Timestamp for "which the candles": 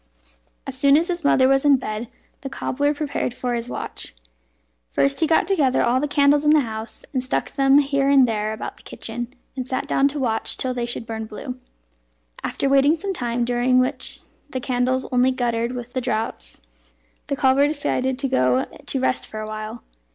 13.77-15.05